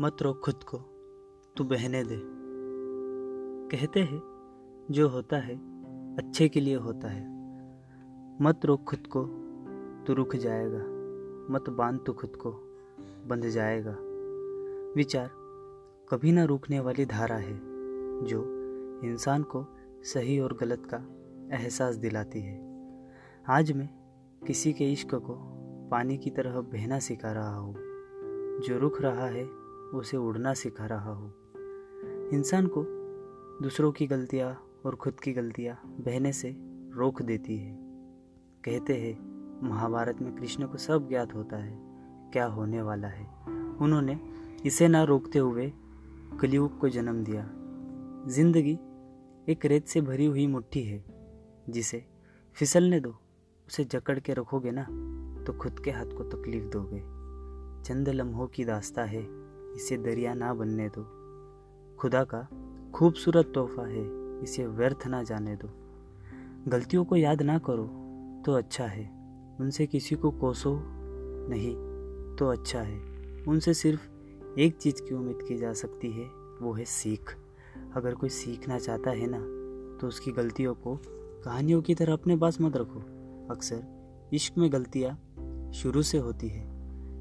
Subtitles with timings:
[0.00, 0.78] मत रोक खुद को,
[1.56, 2.22] तू बहने दे।
[3.68, 4.22] कहते हैं,
[4.90, 5.56] जो होता है,
[6.16, 7.24] अच्छे के लिए होता है।
[8.42, 9.24] मत रोक खुद को,
[10.06, 10.78] तू रुक जाएगा।
[11.54, 12.50] मत बाँध तू खुद को,
[13.26, 13.96] बंध जाएगा।
[14.96, 15.30] विचार,
[16.10, 17.60] कभी ना रुकने वाली धारा है,
[18.22, 18.44] जो
[19.04, 19.66] इंसान को
[20.02, 20.96] सही और गलत का
[21.56, 22.80] एहसास दिलाती है।
[23.48, 23.88] आज मैं
[24.46, 25.34] किसी के इश्क को
[25.90, 27.74] पानी की तरह बहना सिखा रहा हूँ।
[28.60, 29.63] जो रुक रहा है
[29.94, 31.30] उसे उड़ना सिखा रहा हो।
[32.32, 32.84] इंसान को
[33.62, 34.52] दूसरों की गलतियाँ
[34.86, 36.54] और खुद की गलतियाँ बहने से
[36.94, 37.74] रोक देती है।
[38.64, 39.14] कहते हैं,
[39.62, 41.76] महाभारत में कृष्ण को सब ज्ञात होता है,
[42.32, 43.26] क्या होने वाला है।
[43.80, 44.18] उन्होंने
[44.66, 45.72] इसे ना रोकते हुए
[46.40, 47.48] कलयुग को जन्म दिया।
[48.26, 48.78] ज़िंदगी
[49.48, 51.04] एक रेत से भरी हुई मुट्ठी है,
[51.70, 52.04] जिसे
[52.56, 53.10] फिसलने दो,
[53.68, 54.82] उसे जकड़ के रखोगे ना
[55.44, 57.00] तो खुद के हाथ को तकलीफ़ दोगे।
[57.84, 59.22] चंद लम्हों की दास्ता है
[59.76, 61.02] इसे दरिया ना बनने दो।
[61.96, 62.48] खुदा का
[62.94, 64.04] खूबसूरत तोहफा है,
[64.42, 65.68] इसे व्यर्थ ना जाने दो।
[66.70, 67.84] गलतियों को याद ना करो
[68.46, 69.10] तो अच्छा है।
[69.60, 70.80] उनसे किसी को कोसो
[71.48, 71.74] नहीं
[72.36, 73.00] तो अच्छा है।
[73.48, 74.10] उनसे सिर्फ़
[74.58, 76.24] एक चीज़ की उम्मीद की जा सकती है,
[76.62, 77.36] वो है सीख।
[77.96, 79.38] अगर कोई सीखना चाहता है ना
[80.00, 80.96] तो उसकी गलतियों को
[81.44, 83.00] कहानियों की तरह अपने पास मत रखो।
[83.50, 83.84] अक्सर
[84.32, 85.20] इश्क में गलतियाँ
[85.72, 86.74] शुरू से होती है।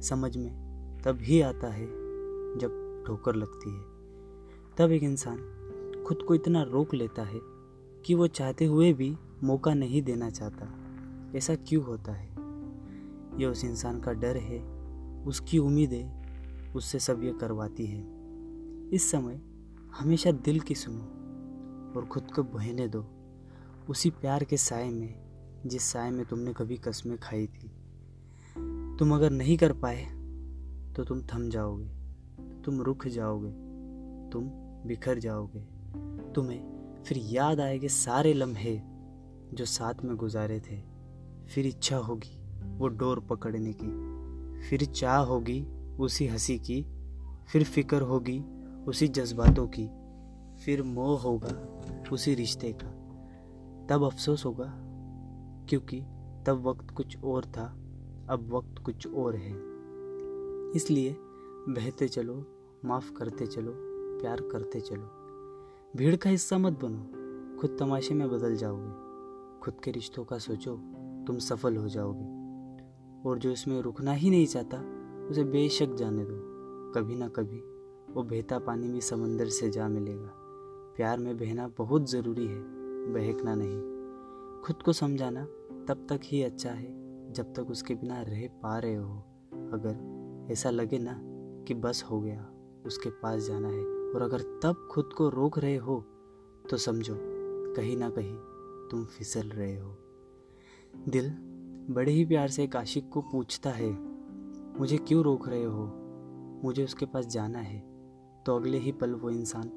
[0.00, 0.66] समझ में
[1.04, 2.05] तब ही आता है
[2.58, 3.82] जब ठोकर लगती है।
[4.76, 5.38] तब एक इंसान
[6.06, 7.40] खुद को इतना रोक लेता है
[8.04, 10.68] कि वो चाहते हुए भी मौका नहीं देना चाहता।
[11.38, 12.28] ऐसा क्यों होता है?
[13.42, 14.62] यह उस इंसान का डर है,
[15.24, 16.26] उसकी उम्मीदें
[16.72, 18.04] उससे सब ये करवाती है।
[18.90, 19.40] इस समय
[19.98, 21.04] हमेशा दिल की सुनो
[21.96, 23.06] और खुद को बहने दो।
[23.88, 25.14] उसी प्यार के साय में,
[25.66, 27.68] जिस साय में तुमने कभी कस्में खाई थी।
[28.98, 30.04] तुम अगर नहीं कर पाए
[30.94, 31.95] तो तुम थम जाओगे।
[32.66, 33.50] तुम रुक जाओगे,
[34.30, 34.44] तुम
[34.88, 35.60] बिखर जाओगे।
[36.32, 38.80] तुम्हें फिर याद आएँगे सारे लम्हे
[39.52, 40.82] जो साथ में गुजारे थे।
[41.46, 43.86] फिर इच्छा होगी वो डोर पकड़ने की।
[44.68, 45.66] फिर चाह होगी
[45.98, 46.86] उसी हँसी की।
[47.52, 48.40] फिर फ़िक्र होगी
[48.88, 49.86] उसी जज्बातों की।
[50.64, 52.88] फिर मोह होगा उसी रिश्ते का।
[53.90, 54.72] तब अफसोस होगा,
[55.68, 56.00] क्योंकि
[56.46, 57.64] तब वक्त कुछ और था,
[58.30, 59.52] अब वक्त कुछ और है।
[60.76, 61.16] इसलिए
[61.68, 62.52] बहते चलो
[62.86, 63.72] माफ़ करते चलो,
[64.20, 65.10] प्यार करते चलो।
[65.96, 67.26] भीड़ का हिस्सा मत बनो,
[67.60, 69.06] खुद तमाशे में बदल जाओगे।
[69.60, 70.76] खुद के रिश्तों का सोचो,
[71.26, 72.36] तुम सफल हो जाओगे।
[73.28, 74.76] और जो इसमें रुकना ही नहीं चाहता,
[75.30, 76.56] उसे बेशक जाने दो।
[76.92, 77.58] कभी ना कभी,
[78.12, 80.32] वो बहता पानी भी समंदर से जा मिलेगा।
[80.96, 82.62] प्यार में बहना बहुत ज़रूरी है,
[83.12, 83.80] बहकना नहीं।
[84.62, 85.44] खुद को समझाना
[85.88, 89.18] तब तक ही अच्छा है, जब तक उसके बिना रह पा रहे हो।
[89.52, 90.16] अगर
[90.52, 91.20] ऐसा लगे ना
[91.64, 92.52] कि बस हो गया।
[92.86, 96.00] उसके पास जाना है। और अगर तब खुद को रोक रहे हो
[96.70, 97.16] तो समझो,
[97.76, 98.36] कहीं ना कहीं
[98.90, 99.96] तुम फिसल रहे हो।
[101.08, 101.30] दिल
[101.90, 103.90] बड़े ही प्यार से एक आशिक को पूछता है,
[104.78, 105.86] मुझे क्यों रोक रहे हो?
[106.64, 107.80] मुझे उसके पास जाना है।
[108.46, 109.70] तो अगले ही पल वो इंसान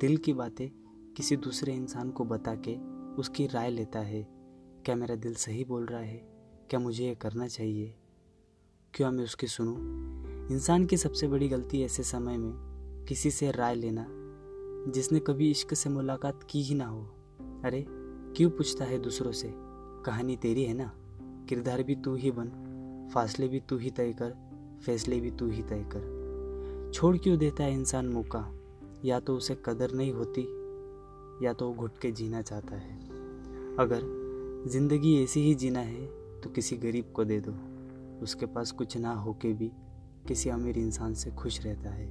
[0.00, 0.68] दिल की बातें
[1.16, 2.76] किसी दूसरे इंसान को बता के
[3.14, 4.26] उसकी राय लेता है।
[4.84, 6.16] क्या मेरा दिल सही बोल रहा है?
[6.70, 7.94] क्या मुझे ये करना चाहिए?
[8.94, 10.33] क्यों मैं उसकी सुनूं?
[10.50, 12.52] इंसान की सबसे बड़ी गलती ऐसे समय में
[13.08, 14.06] किसी से राय लेना,
[14.90, 17.02] जिसने कभी इश्क से मुलाकात की ही ना हो।
[17.64, 17.86] अरे,
[18.36, 19.52] क्यों पूछता है दूसरों से?
[20.06, 20.92] कहानी तेरी है ना?
[21.48, 22.48] किरदार भी तू ही बन,
[23.14, 24.34] फासले भी तू ही तय कर,
[24.86, 28.54] फैसले भी तू ही तय कर। छोड़ क्यों देता है इंसान मौका?
[29.04, 30.42] या तो उसे कदर नहीं होती,
[31.46, 32.98] या तो वो घुट के जीना चाहता है।
[33.76, 34.00] अगर
[34.68, 36.06] ज़िंदगी ऐसी ही जीना है
[36.40, 37.54] तो किसी गरीब को दे दो।
[38.22, 39.72] उसके पास कुछ ना होके भी
[40.28, 42.06] किसी अमीर इंसान से खुश रहता है।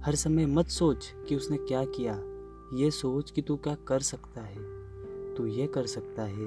[0.00, 2.14] हर समय मत सोच कि उसने क्या किया।
[2.78, 4.82] ये सोच कि तू क्या कर सकता है।
[5.34, 6.46] तू ये कर सकता है,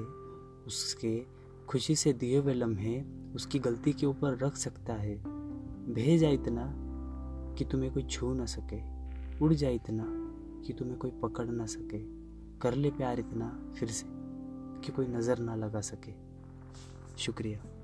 [0.66, 1.26] उसके
[1.68, 5.16] खुशी से दिए हुए लम्हे उसकी गलती के ऊपर रख सकता है।
[5.94, 6.74] भेजा इतना
[7.58, 8.80] कि तुम्हें कोई छू ना सके।
[9.38, 10.04] उड़ जाए इतना
[10.66, 11.98] कि तुम्हें कोई पकड़ ना सके।
[12.58, 14.06] कर ले प्यार इतना फिर से
[14.80, 16.12] कि कोई नज़र ना लगा सके।
[17.18, 17.75] शुक्रिया।